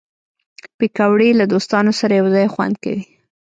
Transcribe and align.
پکورې 0.77 1.29
له 1.39 1.45
دوستانو 1.53 1.91
سره 1.99 2.13
یو 2.19 2.27
ځای 2.35 2.47
خوند 2.53 2.75
کوي 2.83 3.03